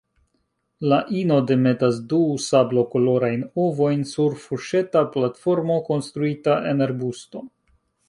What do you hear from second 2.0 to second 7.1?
du sablokolorajn ovojn sur fuŝeta platformo konstruita en